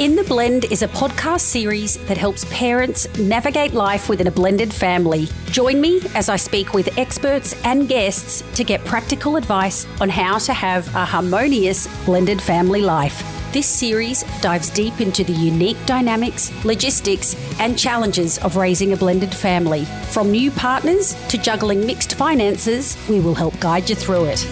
In 0.00 0.16
the 0.16 0.24
Blend 0.24 0.64
is 0.72 0.82
a 0.82 0.88
podcast 0.88 1.42
series 1.42 1.98
that 2.08 2.16
helps 2.16 2.44
parents 2.46 3.06
navigate 3.16 3.74
life 3.74 4.08
within 4.08 4.26
a 4.26 4.30
blended 4.32 4.74
family. 4.74 5.28
Join 5.52 5.80
me 5.80 6.00
as 6.16 6.28
I 6.28 6.34
speak 6.34 6.74
with 6.74 6.98
experts 6.98 7.54
and 7.64 7.88
guests 7.88 8.42
to 8.56 8.64
get 8.64 8.84
practical 8.84 9.36
advice 9.36 9.86
on 10.00 10.08
how 10.08 10.38
to 10.38 10.52
have 10.52 10.92
a 10.96 11.04
harmonious 11.04 11.86
blended 12.06 12.42
family 12.42 12.82
life. 12.82 13.22
This 13.52 13.68
series 13.68 14.24
dives 14.40 14.68
deep 14.68 15.00
into 15.00 15.22
the 15.22 15.32
unique 15.32 15.78
dynamics, 15.86 16.50
logistics, 16.64 17.36
and 17.60 17.78
challenges 17.78 18.38
of 18.38 18.56
raising 18.56 18.94
a 18.94 18.96
blended 18.96 19.32
family. 19.32 19.84
From 20.10 20.32
new 20.32 20.50
partners 20.50 21.14
to 21.28 21.38
juggling 21.38 21.86
mixed 21.86 22.14
finances, 22.14 22.98
we 23.08 23.20
will 23.20 23.36
help 23.36 23.60
guide 23.60 23.88
you 23.88 23.94
through 23.94 24.24
it. 24.24 24.44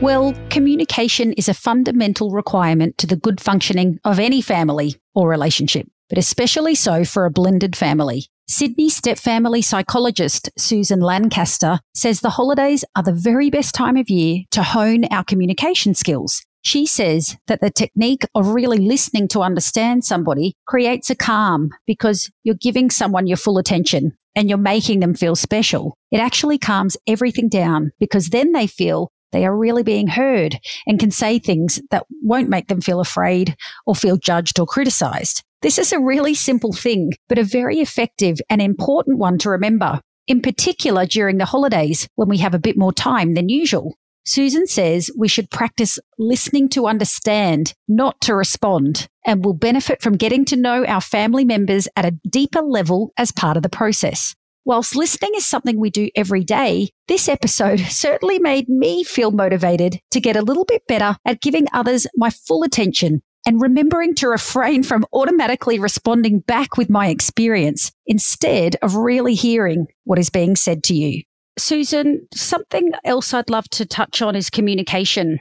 Well, 0.00 0.32
communication 0.48 1.34
is 1.34 1.50
a 1.50 1.54
fundamental 1.54 2.30
requirement 2.30 2.96
to 2.98 3.06
the 3.06 3.16
good 3.16 3.38
functioning 3.38 3.98
of 4.02 4.18
any 4.18 4.40
family 4.40 4.96
or 5.14 5.28
relationship, 5.28 5.86
but 6.08 6.16
especially 6.16 6.74
so 6.74 7.04
for 7.04 7.26
a 7.26 7.30
blended 7.30 7.76
family. 7.76 8.24
Sydney 8.48 8.88
step 8.88 9.18
family 9.18 9.60
psychologist 9.60 10.48
Susan 10.56 11.00
Lancaster 11.00 11.80
says 11.94 12.20
the 12.20 12.30
holidays 12.30 12.82
are 12.96 13.02
the 13.02 13.12
very 13.12 13.50
best 13.50 13.74
time 13.74 13.98
of 13.98 14.08
year 14.08 14.44
to 14.52 14.62
hone 14.62 15.04
our 15.10 15.22
communication 15.22 15.94
skills. 15.94 16.46
She 16.62 16.86
says 16.86 17.36
that 17.46 17.60
the 17.60 17.70
technique 17.70 18.24
of 18.34 18.48
really 18.48 18.78
listening 18.78 19.28
to 19.28 19.42
understand 19.42 20.06
somebody 20.06 20.54
creates 20.66 21.10
a 21.10 21.14
calm 21.14 21.68
because 21.86 22.30
you're 22.42 22.54
giving 22.54 22.88
someone 22.88 23.26
your 23.26 23.36
full 23.36 23.58
attention 23.58 24.16
and 24.34 24.48
you're 24.48 24.56
making 24.56 25.00
them 25.00 25.14
feel 25.14 25.36
special. 25.36 25.94
It 26.10 26.20
actually 26.20 26.56
calms 26.56 26.96
everything 27.06 27.50
down 27.50 27.92
because 28.00 28.28
then 28.28 28.52
they 28.52 28.66
feel 28.66 29.10
they 29.32 29.44
are 29.44 29.56
really 29.56 29.82
being 29.82 30.06
heard 30.06 30.58
and 30.86 30.98
can 30.98 31.10
say 31.10 31.38
things 31.38 31.80
that 31.90 32.06
won't 32.22 32.48
make 32.48 32.68
them 32.68 32.80
feel 32.80 33.00
afraid 33.00 33.56
or 33.86 33.94
feel 33.94 34.16
judged 34.16 34.58
or 34.58 34.66
criticized. 34.66 35.42
This 35.62 35.78
is 35.78 35.92
a 35.92 36.00
really 36.00 36.34
simple 36.34 36.72
thing, 36.72 37.12
but 37.28 37.38
a 37.38 37.44
very 37.44 37.80
effective 37.80 38.38
and 38.48 38.62
important 38.62 39.18
one 39.18 39.38
to 39.38 39.50
remember, 39.50 40.00
in 40.26 40.40
particular 40.40 41.04
during 41.04 41.38
the 41.38 41.44
holidays 41.44 42.08
when 42.14 42.28
we 42.28 42.38
have 42.38 42.54
a 42.54 42.58
bit 42.58 42.78
more 42.78 42.92
time 42.92 43.34
than 43.34 43.48
usual. 43.48 43.94
Susan 44.24 44.66
says 44.66 45.10
we 45.16 45.28
should 45.28 45.50
practice 45.50 45.98
listening 46.18 46.68
to 46.68 46.86
understand, 46.86 47.74
not 47.88 48.20
to 48.20 48.34
respond, 48.34 49.08
and 49.26 49.44
will 49.44 49.54
benefit 49.54 50.02
from 50.02 50.16
getting 50.16 50.44
to 50.44 50.56
know 50.56 50.84
our 50.84 51.00
family 51.00 51.44
members 51.44 51.88
at 51.96 52.04
a 52.04 52.16
deeper 52.28 52.60
level 52.60 53.12
as 53.16 53.32
part 53.32 53.56
of 53.56 53.62
the 53.62 53.68
process. 53.68 54.34
Whilst 54.64 54.94
listening 54.94 55.32
is 55.36 55.46
something 55.46 55.80
we 55.80 55.90
do 55.90 56.10
every 56.14 56.44
day, 56.44 56.90
this 57.08 57.28
episode 57.28 57.80
certainly 57.88 58.38
made 58.38 58.68
me 58.68 59.04
feel 59.04 59.30
motivated 59.30 60.00
to 60.10 60.20
get 60.20 60.36
a 60.36 60.42
little 60.42 60.64
bit 60.64 60.86
better 60.86 61.16
at 61.24 61.40
giving 61.40 61.66
others 61.72 62.06
my 62.16 62.30
full 62.30 62.62
attention 62.62 63.22
and 63.46 63.60
remembering 63.60 64.14
to 64.16 64.28
refrain 64.28 64.82
from 64.82 65.06
automatically 65.12 65.78
responding 65.78 66.40
back 66.40 66.76
with 66.76 66.90
my 66.90 67.08
experience 67.08 67.90
instead 68.06 68.76
of 68.82 68.96
really 68.96 69.34
hearing 69.34 69.86
what 70.04 70.18
is 70.18 70.28
being 70.28 70.56
said 70.56 70.84
to 70.84 70.94
you. 70.94 71.22
Susan, 71.58 72.26
something 72.34 72.92
else 73.04 73.32
I'd 73.32 73.50
love 73.50 73.68
to 73.70 73.86
touch 73.86 74.22
on 74.22 74.36
is 74.36 74.50
communication. 74.50 75.40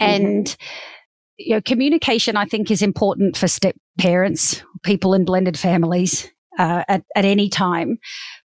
Mm-hmm. 0.00 0.24
And 0.24 0.56
you 1.38 1.54
know, 1.54 1.60
communication 1.60 2.36
I 2.36 2.46
think 2.46 2.70
is 2.70 2.82
important 2.82 3.36
for 3.36 3.48
step 3.48 3.76
parents, 3.98 4.62
people 4.82 5.14
in 5.14 5.24
blended 5.24 5.58
families 5.58 6.30
uh, 6.58 6.84
at, 6.88 7.04
at 7.14 7.24
any 7.24 7.48
time. 7.48 7.98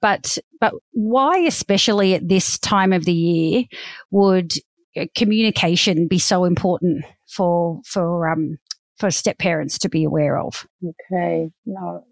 But 0.02 0.38
but 0.60 0.74
why, 0.92 1.38
especially 1.40 2.14
at 2.14 2.28
this 2.28 2.58
time 2.60 2.94
of 2.94 3.06
the 3.06 3.14
year, 3.14 3.64
would 4.12 4.54
uh, 5.00 5.06
communication 5.16 6.08
be 6.08 6.20
so 6.20 6.46
important 6.46 7.06
for 7.28 7.82
for 7.86 8.30
um, 8.30 8.58
for 8.98 9.12
step 9.12 9.38
parents 9.40 9.78
to 9.80 9.90
be 9.90 10.04
aware 10.04 10.38
of? 10.38 10.68
Okay, 11.12 11.50
no, 11.66 12.06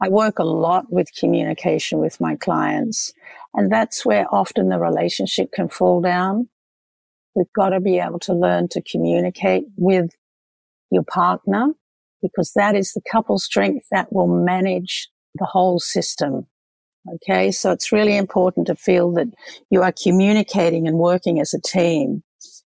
I 0.00 0.08
work 0.08 0.38
a 0.38 0.44
lot 0.44 0.90
with 0.90 1.08
communication 1.18 1.98
with 1.98 2.20
my 2.20 2.36
clients, 2.36 3.12
and 3.54 3.70
that's 3.70 4.04
where 4.04 4.26
often 4.32 4.68
the 4.68 4.78
relationship 4.78 5.52
can 5.52 5.68
fall 5.68 6.00
down. 6.00 6.48
We've 7.34 7.52
got 7.54 7.70
to 7.70 7.80
be 7.80 7.98
able 7.98 8.18
to 8.20 8.34
learn 8.34 8.68
to 8.68 8.82
communicate 8.82 9.64
with 9.76 10.10
your 10.90 11.04
partner 11.04 11.68
because 12.22 12.52
that 12.54 12.74
is 12.74 12.92
the 12.92 13.02
couple 13.10 13.38
strength 13.38 13.86
that 13.90 14.12
will 14.12 14.26
manage 14.26 15.08
the 15.34 15.44
whole 15.44 15.78
system. 15.78 16.46
Okay. 17.08 17.50
So 17.50 17.70
it's 17.70 17.92
really 17.92 18.16
important 18.16 18.66
to 18.66 18.74
feel 18.74 19.12
that 19.12 19.28
you 19.70 19.82
are 19.82 19.92
communicating 19.92 20.86
and 20.86 20.98
working 20.98 21.40
as 21.40 21.54
a 21.54 21.60
team. 21.60 22.22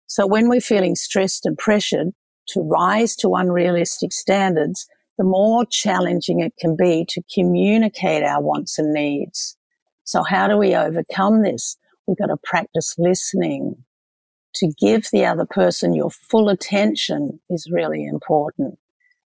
So 0.07 0.25
when 0.27 0.47
we're 0.47 0.61
feeling 0.61 0.95
stressed 0.95 1.45
and 1.45 1.57
pressured 1.57 2.09
to 2.49 2.61
rise 2.61 3.15
to 3.17 3.35
unrealistic 3.35 4.13
standards, 4.13 4.87
the 5.17 5.23
more 5.23 5.65
challenging 5.65 6.39
it 6.39 6.53
can 6.59 6.75
be 6.75 7.05
to 7.09 7.21
communicate 7.33 8.23
our 8.23 8.41
wants 8.41 8.79
and 8.79 8.93
needs. 8.93 9.57
So 10.03 10.23
how 10.23 10.47
do 10.47 10.57
we 10.57 10.75
overcome 10.75 11.43
this? 11.43 11.77
We've 12.07 12.17
got 12.17 12.27
to 12.27 12.37
practice 12.43 12.95
listening. 12.97 13.83
To 14.57 14.71
give 14.79 15.07
the 15.11 15.25
other 15.25 15.47
person 15.47 15.95
your 15.95 16.11
full 16.11 16.49
attention 16.49 17.39
is 17.49 17.71
really 17.71 18.05
important. 18.05 18.77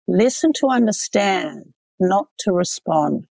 Listen 0.06 0.52
to 0.54 0.68
understand 0.68 1.72
not 1.98 2.28
to 2.40 2.52
respond. 2.52 3.26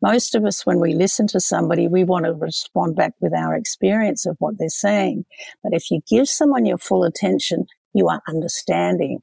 Most 0.00 0.34
of 0.34 0.44
us, 0.44 0.64
when 0.64 0.78
we 0.78 0.94
listen 0.94 1.26
to 1.28 1.40
somebody, 1.40 1.88
we 1.88 2.04
want 2.04 2.24
to 2.24 2.32
respond 2.32 2.96
back 2.96 3.14
with 3.20 3.34
our 3.34 3.54
experience 3.56 4.26
of 4.26 4.36
what 4.38 4.58
they're 4.58 4.68
saying. 4.68 5.24
But 5.62 5.74
if 5.74 5.90
you 5.90 6.00
give 6.08 6.28
someone 6.28 6.66
your 6.66 6.78
full 6.78 7.04
attention, 7.04 7.66
you 7.94 8.08
are 8.08 8.22
understanding 8.28 9.20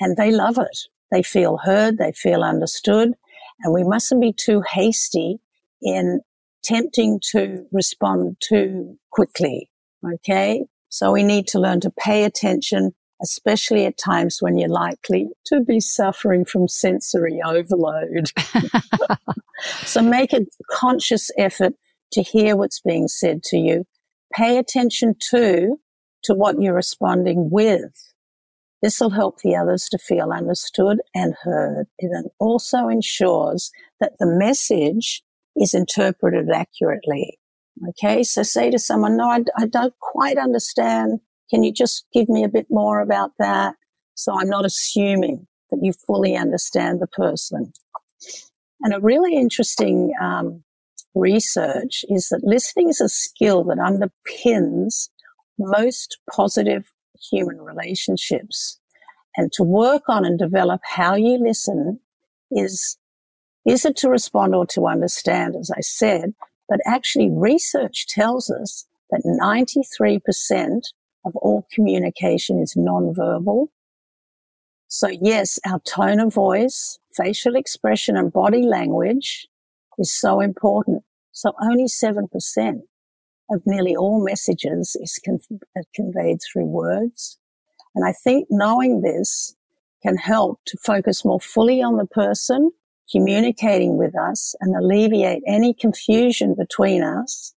and 0.00 0.16
they 0.16 0.30
love 0.30 0.58
it. 0.58 0.78
They 1.10 1.22
feel 1.22 1.58
heard. 1.58 1.98
They 1.98 2.12
feel 2.12 2.42
understood. 2.42 3.14
And 3.60 3.74
we 3.74 3.84
mustn't 3.84 4.20
be 4.20 4.32
too 4.32 4.62
hasty 4.72 5.38
in 5.82 6.20
tempting 6.62 7.20
to 7.32 7.66
respond 7.72 8.36
too 8.40 8.98
quickly. 9.10 9.68
Okay. 10.14 10.64
So 10.88 11.12
we 11.12 11.22
need 11.22 11.46
to 11.48 11.58
learn 11.58 11.80
to 11.80 11.90
pay 11.90 12.24
attention 12.24 12.94
especially 13.22 13.86
at 13.86 13.96
times 13.98 14.38
when 14.40 14.58
you're 14.58 14.68
likely 14.68 15.28
to 15.46 15.60
be 15.60 15.80
suffering 15.80 16.44
from 16.44 16.68
sensory 16.68 17.40
overload. 17.44 18.30
so 19.84 20.02
make 20.02 20.32
a 20.32 20.46
conscious 20.70 21.30
effort 21.38 21.74
to 22.12 22.22
hear 22.22 22.56
what's 22.56 22.80
being 22.80 23.08
said 23.08 23.42
to 23.44 23.56
you. 23.56 23.86
Pay 24.34 24.58
attention 24.58 25.14
to, 25.30 25.78
to 26.24 26.34
what 26.34 26.60
you're 26.60 26.74
responding 26.74 27.48
with. 27.50 27.92
This 28.82 28.98
will 28.98 29.10
help 29.10 29.38
the 29.40 29.54
others 29.54 29.88
to 29.90 29.98
feel 29.98 30.32
understood 30.32 30.98
and 31.14 31.34
heard. 31.42 31.86
It 31.98 32.32
also 32.40 32.88
ensures 32.88 33.70
that 34.00 34.14
the 34.18 34.26
message 34.26 35.22
is 35.56 35.72
interpreted 35.74 36.50
accurately. 36.50 37.38
Okay. 37.90 38.24
So 38.24 38.42
say 38.42 38.70
to 38.70 38.78
someone, 38.78 39.16
no, 39.16 39.28
I, 39.30 39.44
I 39.56 39.66
don't 39.66 39.94
quite 40.00 40.36
understand 40.36 41.20
can 41.52 41.62
you 41.62 41.72
just 41.72 42.06
give 42.14 42.28
me 42.28 42.44
a 42.44 42.48
bit 42.48 42.66
more 42.70 43.00
about 43.00 43.32
that? 43.38 43.74
So 44.14 44.32
I'm 44.38 44.48
not 44.48 44.64
assuming 44.64 45.46
that 45.70 45.80
you 45.82 45.92
fully 46.06 46.34
understand 46.36 47.00
the 47.00 47.06
person. 47.06 47.72
And 48.80 48.94
a 48.94 49.00
really 49.00 49.34
interesting 49.34 50.12
um, 50.20 50.64
research 51.14 52.04
is 52.08 52.28
that 52.30 52.42
listening 52.42 52.88
is 52.88 53.00
a 53.00 53.08
skill 53.08 53.64
that 53.64 53.78
underpins 53.78 55.08
most 55.58 56.18
positive 56.34 56.90
human 57.30 57.60
relationships. 57.60 58.78
And 59.36 59.52
to 59.52 59.62
work 59.62 60.04
on 60.08 60.24
and 60.24 60.38
develop 60.38 60.80
how 60.84 61.16
you 61.16 61.38
listen 61.38 62.00
is, 62.50 62.96
is 63.66 63.84
it 63.84 63.96
to 63.98 64.08
respond 64.08 64.54
or 64.54 64.66
to 64.68 64.86
understand, 64.86 65.54
as 65.56 65.70
I 65.70 65.80
said, 65.80 66.34
but 66.68 66.80
actually 66.86 67.30
research 67.30 68.06
tells 68.08 68.50
us 68.50 68.86
that 69.10 69.22
93% 69.24 70.80
of 71.24 71.36
all 71.36 71.66
communication 71.72 72.60
is 72.60 72.74
nonverbal. 72.74 73.68
So 74.88 75.08
yes, 75.08 75.58
our 75.66 75.80
tone 75.80 76.20
of 76.20 76.34
voice, 76.34 76.98
facial 77.16 77.56
expression 77.56 78.16
and 78.16 78.32
body 78.32 78.62
language 78.62 79.48
is 79.98 80.12
so 80.12 80.40
important. 80.40 81.02
So 81.32 81.52
only 81.62 81.84
7% 81.84 82.28
of 83.50 83.62
nearly 83.66 83.96
all 83.96 84.22
messages 84.22 84.96
is 85.00 85.18
con- 85.24 85.40
conveyed 85.94 86.40
through 86.42 86.66
words. 86.66 87.38
And 87.94 88.04
I 88.06 88.12
think 88.12 88.48
knowing 88.50 89.00
this 89.00 89.54
can 90.02 90.16
help 90.16 90.60
to 90.66 90.76
focus 90.78 91.24
more 91.24 91.40
fully 91.40 91.82
on 91.82 91.96
the 91.96 92.06
person 92.06 92.70
communicating 93.10 93.98
with 93.98 94.16
us 94.16 94.54
and 94.60 94.74
alleviate 94.74 95.42
any 95.46 95.74
confusion 95.74 96.54
between 96.54 97.02
us 97.02 97.54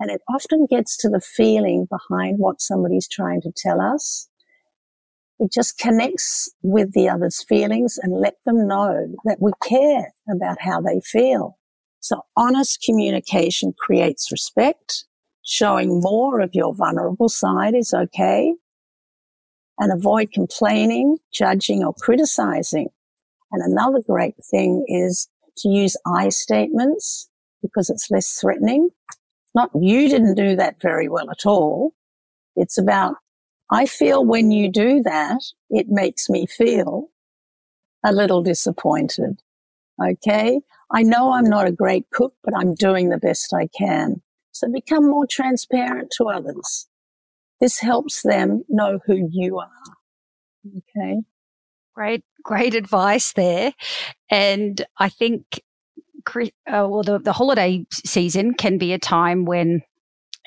and 0.00 0.10
it 0.10 0.22
often 0.28 0.66
gets 0.70 0.96
to 0.98 1.08
the 1.08 1.20
feeling 1.20 1.88
behind 1.90 2.38
what 2.38 2.60
somebody's 2.60 3.08
trying 3.08 3.40
to 3.42 3.52
tell 3.56 3.80
us. 3.80 4.28
It 5.40 5.52
just 5.52 5.78
connects 5.78 6.50
with 6.62 6.92
the 6.94 7.08
other's 7.08 7.44
feelings 7.44 7.98
and 8.02 8.20
let 8.20 8.36
them 8.46 8.68
know 8.68 9.14
that 9.24 9.38
we 9.40 9.52
care 9.62 10.12
about 10.30 10.58
how 10.60 10.80
they 10.80 11.00
feel. 11.00 11.58
So 12.00 12.22
honest 12.36 12.82
communication 12.84 13.74
creates 13.78 14.32
respect. 14.32 15.04
Showing 15.44 16.00
more 16.02 16.40
of 16.40 16.50
your 16.54 16.74
vulnerable 16.74 17.28
side 17.28 17.74
is 17.74 17.94
okay. 17.94 18.54
and 19.78 19.92
avoid 19.92 20.32
complaining, 20.32 21.18
judging, 21.32 21.84
or 21.84 21.94
criticizing. 21.94 22.88
And 23.52 23.62
another 23.62 24.00
great 24.06 24.36
thing 24.50 24.84
is 24.88 25.28
to 25.58 25.68
use 25.68 25.96
I 26.06 26.30
statements 26.30 27.28
because 27.62 27.90
it's 27.90 28.10
less 28.10 28.38
threatening. 28.40 28.90
Not 29.58 29.70
you 29.74 30.08
didn't 30.08 30.36
do 30.36 30.54
that 30.54 30.80
very 30.80 31.08
well 31.08 31.32
at 31.32 31.44
all. 31.44 31.92
It's 32.54 32.78
about, 32.78 33.16
I 33.72 33.86
feel 33.86 34.24
when 34.24 34.52
you 34.52 34.70
do 34.70 35.02
that, 35.02 35.40
it 35.68 35.88
makes 35.88 36.30
me 36.30 36.46
feel 36.46 37.08
a 38.04 38.12
little 38.12 38.40
disappointed. 38.40 39.40
Okay. 40.00 40.60
I 40.92 41.02
know 41.02 41.32
I'm 41.32 41.50
not 41.50 41.66
a 41.66 41.72
great 41.72 42.08
cook, 42.12 42.34
but 42.44 42.54
I'm 42.56 42.76
doing 42.76 43.08
the 43.08 43.18
best 43.18 43.52
I 43.52 43.66
can. 43.76 44.22
So 44.52 44.70
become 44.72 45.10
more 45.10 45.26
transparent 45.26 46.12
to 46.18 46.26
others. 46.26 46.86
This 47.60 47.80
helps 47.80 48.22
them 48.22 48.62
know 48.68 49.00
who 49.06 49.28
you 49.28 49.58
are. 49.58 49.70
Okay. 50.68 51.16
Great, 51.96 52.22
great 52.44 52.76
advice 52.76 53.32
there. 53.32 53.72
And 54.30 54.86
I 54.98 55.08
think, 55.08 55.42
uh, 56.36 56.86
well, 56.88 57.02
the, 57.02 57.18
the 57.18 57.32
holiday 57.32 57.84
season 57.92 58.54
can 58.54 58.78
be 58.78 58.92
a 58.92 58.98
time 58.98 59.44
when 59.44 59.82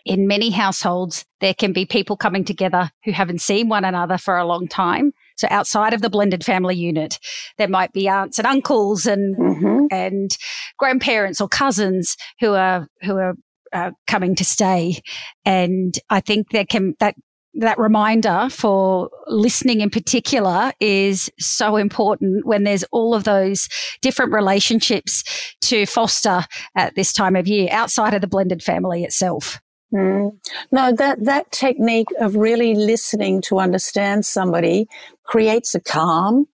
in 0.06 0.28
many 0.28 0.50
households, 0.50 1.25
there 1.42 1.54
can 1.54 1.74
be 1.74 1.86
people 1.86 2.18
coming 2.18 2.44
together 2.44 2.89
who 3.06 3.12
haven't 3.12 3.42
seen 3.42 3.69
one 3.69 3.86
another 3.86 4.18
for 4.18 4.38
a 4.38 4.45
long 4.45 4.68
time. 4.68 5.12
So 5.38 5.48
outside 5.50 5.94
of 5.94 6.01
the 6.01 6.10
blended 6.10 6.44
family 6.44 6.75
unit, 6.75 7.19
there 7.57 7.68
might 7.68 7.94
be 7.94 8.07
aunts 8.07 8.39
and 8.39 8.48
uncles 8.48 9.06
and 9.06 9.36
mm-hmm. 9.36 9.86
and 9.92 10.36
grandparents 10.78 11.42
or 11.42 11.48
cousins 11.48 12.16
who 12.39 12.54
are 12.54 12.88
who 13.04 13.18
are 13.18 13.36
uh, 13.74 13.92
coming 14.07 14.36
to 14.36 14.45
stay. 14.45 15.01
And 15.45 15.98
I 16.10 16.19
think 16.19 16.50
there 16.51 16.66
can 16.66 16.95
that 17.00 17.16
that 17.56 17.77
reminder 17.77 18.48
for 18.50 19.09
listening 19.27 19.81
in 19.81 19.89
particular 19.89 20.71
is 20.80 21.30
so 21.38 21.75
important 21.75 22.45
when 22.45 22.63
there's 22.63 22.83
all 22.92 23.13
of 23.13 23.24
those 23.25 23.68
different 24.01 24.31
relationships 24.31 25.24
to 25.62 25.86
foster 25.86 26.44
at 26.75 26.95
this 26.95 27.12
time 27.12 27.36
of 27.36 27.48
year 27.48 27.68
outside 27.71 28.13
of 28.13 28.21
the 28.21 28.27
blended 28.27 28.63
family 28.63 29.03
itself. 29.03 29.59
Mm. 29.94 30.38
No, 30.71 30.94
that, 30.94 31.24
that 31.25 31.51
technique 31.51 32.07
of 32.19 32.36
really 32.36 32.75
listening 32.75 33.42
to 33.44 33.59
understand 33.59 34.25
somebody 34.25 34.88
creates 35.25 35.75
a 35.75 35.81
calm. 35.81 36.48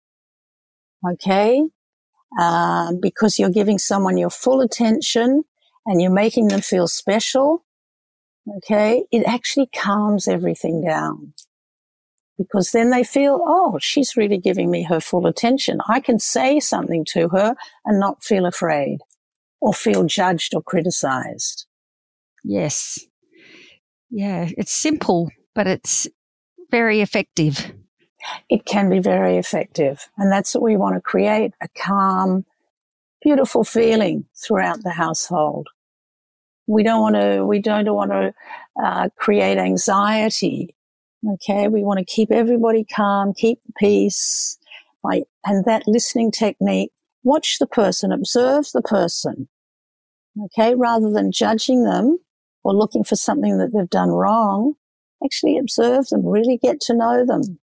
Okay. 1.08 1.62
Um, 2.42 3.00
because 3.00 3.38
you're 3.38 3.52
giving 3.52 3.78
someone 3.78 4.18
your 4.18 4.32
full 4.32 4.62
attention 4.62 5.44
and 5.86 6.02
you're 6.02 6.12
making 6.12 6.48
them 6.48 6.62
feel 6.62 6.88
special. 6.88 7.64
Okay. 8.58 9.04
It 9.12 9.26
actually 9.26 9.70
calms 9.76 10.28
everything 10.28 10.84
down 10.84 11.34
because 12.38 12.72
then 12.72 12.92
they 12.92 13.04
feel, 13.04 13.44
oh, 13.46 13.78
she's 13.82 14.16
really 14.16 14.38
giving 14.38 14.70
me 14.70 14.84
her 14.84 15.00
full 15.00 15.26
attention. 15.26 15.80
I 15.88 16.00
can 16.00 16.20
say 16.20 16.60
something 16.60 17.04
to 17.10 17.30
her 17.30 17.56
and 17.86 18.00
not 18.00 18.24
feel 18.24 18.46
afraid 18.46 19.00
or 19.60 19.74
feel 19.74 20.04
judged 20.04 20.54
or 20.54 20.62
criticized. 20.62 21.66
Yes. 22.44 23.00
Yeah. 24.10 24.50
It's 24.58 24.72
simple, 24.72 25.30
but 25.56 25.68
it's 25.68 26.08
very 26.70 27.02
effective. 27.02 27.72
It 28.50 28.66
can 28.66 28.90
be 28.90 29.00
very 29.00 29.38
effective. 29.38 30.08
And 30.18 30.32
that's 30.32 30.54
what 30.54 30.64
we 30.64 30.78
want 30.78 30.96
to 30.96 31.02
create 31.02 31.54
a 31.62 31.68
calm, 31.70 32.46
beautiful 33.22 33.64
feeling 33.64 34.26
throughout 34.36 34.84
the 34.84 34.92
household 34.92 35.70
we 36.68 36.84
don't 36.84 37.02
want 37.02 37.16
to 37.16 37.46
we 37.46 37.60
don't 37.60 37.92
want 37.94 38.12
to 38.12 38.34
uh, 38.84 39.10
create 39.18 39.58
anxiety 39.58 40.76
okay? 41.34 41.68
We 41.68 41.84
want 41.84 42.00
to 42.00 42.06
keep 42.06 42.32
everybody 42.32 42.86
calm 42.86 43.34
keep 43.34 43.60
peace 43.78 44.58
and 45.04 45.64
that 45.66 45.84
listening 45.88 46.32
technique 46.32 46.92
watch 47.24 47.58
the 47.60 47.68
person 47.68 48.12
observe 48.12 48.68
the 48.74 48.82
person 48.82 49.48
okay? 50.46 50.76
Rather 50.76 51.10
than 51.10 51.32
judging 51.32 51.84
them 51.84 52.20
or 52.64 52.74
looking 52.74 53.04
for 53.04 53.16
something 53.16 53.58
that 53.58 53.72
they've 53.74 53.90
done 53.90 54.10
wrong 54.10 54.74
actually 55.24 55.58
observe 55.58 56.08
them 56.08 56.26
really 56.26 56.58
get 56.58 56.80
to 56.82 56.94
know 56.94 57.26
them. 57.26 57.60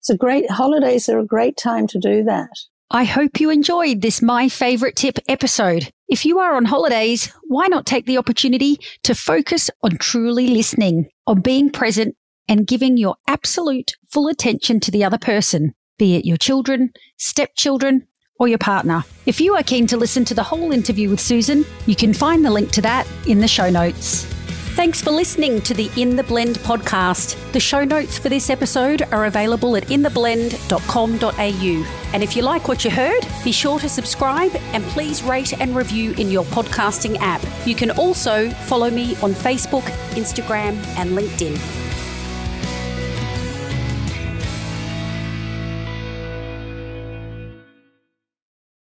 It's 0.00 0.10
a 0.10 0.16
great 0.16 0.50
holidays 0.50 1.08
are 1.08 1.18
a 1.18 1.26
great 1.26 1.56
time 1.56 1.86
to 1.88 1.98
do 1.98 2.22
that. 2.24 2.50
I 2.90 3.04
hope 3.04 3.40
you 3.40 3.50
enjoyed 3.50 4.00
this 4.00 4.22
My 4.22 4.48
Favorite 4.48 4.96
Tip 4.96 5.18
episode. 5.28 5.92
If 6.08 6.24
you 6.24 6.38
are 6.38 6.54
on 6.54 6.64
holidays, 6.64 7.30
why 7.44 7.66
not 7.66 7.84
take 7.84 8.06
the 8.06 8.16
opportunity 8.16 8.80
to 9.02 9.14
focus 9.14 9.68
on 9.82 9.98
truly 9.98 10.48
listening, 10.48 11.10
on 11.26 11.42
being 11.42 11.68
present 11.68 12.16
and 12.48 12.66
giving 12.66 12.96
your 12.96 13.16
absolute 13.26 13.92
full 14.10 14.28
attention 14.28 14.80
to 14.80 14.90
the 14.90 15.04
other 15.04 15.18
person, 15.18 15.74
be 15.98 16.16
it 16.16 16.24
your 16.24 16.38
children, 16.38 16.94
stepchildren, 17.18 18.06
or 18.40 18.48
your 18.48 18.56
partner. 18.56 19.04
If 19.26 19.38
you 19.38 19.54
are 19.54 19.62
keen 19.62 19.86
to 19.88 19.98
listen 19.98 20.24
to 20.26 20.34
the 20.34 20.42
whole 20.42 20.72
interview 20.72 21.10
with 21.10 21.20
Susan, 21.20 21.66
you 21.84 21.94
can 21.94 22.14
find 22.14 22.42
the 22.42 22.50
link 22.50 22.70
to 22.72 22.82
that 22.82 23.06
in 23.26 23.40
the 23.40 23.48
show 23.48 23.68
notes. 23.68 24.37
Thanks 24.78 25.02
for 25.02 25.10
listening 25.10 25.60
to 25.62 25.74
the 25.74 25.90
In 25.96 26.14
the 26.14 26.22
Blend 26.22 26.60
podcast. 26.60 27.36
The 27.50 27.58
show 27.58 27.82
notes 27.82 28.16
for 28.16 28.28
this 28.28 28.48
episode 28.48 29.02
are 29.10 29.24
available 29.24 29.74
at 29.74 29.82
intheblend.com.au. 29.88 32.12
And 32.12 32.22
if 32.22 32.36
you 32.36 32.42
like 32.42 32.68
what 32.68 32.84
you 32.84 32.92
heard, 32.92 33.26
be 33.42 33.50
sure 33.50 33.80
to 33.80 33.88
subscribe 33.88 34.54
and 34.54 34.84
please 34.84 35.20
rate 35.24 35.60
and 35.60 35.74
review 35.74 36.12
in 36.12 36.30
your 36.30 36.44
podcasting 36.44 37.16
app. 37.18 37.44
You 37.66 37.74
can 37.74 37.90
also 37.90 38.50
follow 38.50 38.88
me 38.88 39.16
on 39.16 39.32
Facebook, 39.32 39.82
Instagram, 40.12 40.76
and 40.96 41.10
LinkedIn. 41.10 41.77